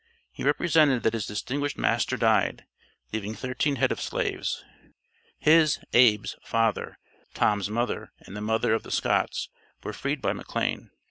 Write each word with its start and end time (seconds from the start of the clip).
He 0.31 0.43
represented, 0.43 1.03
that 1.03 1.13
his 1.13 1.27
distinguished 1.27 1.77
master 1.77 2.17
died, 2.17 2.65
leaving 3.13 3.35
thirteen 3.35 3.75
head 3.75 3.91
of 3.91 4.01
slaves. 4.01 4.65
His 5.37 5.77
(Abe's) 5.93 6.35
father, 6.41 6.97
Tom's 7.35 7.69
mother 7.69 8.11
and 8.21 8.35
the 8.35 8.41
mother 8.41 8.73
of 8.73 8.81
the 8.81 8.89
Scotts 8.89 9.49
were 9.83 9.93
freed 9.93 10.19
by 10.19 10.33
McLane. 10.33 10.89